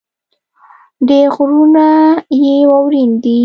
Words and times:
ډېر 1.07 1.25
غرونه 1.35 1.87
يې 2.41 2.55
واؤرين 2.69 3.11
دي 3.23 3.35
ـ 3.37 3.39